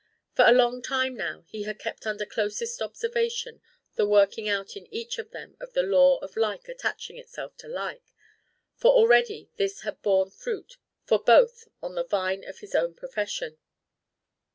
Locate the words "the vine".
11.93-12.43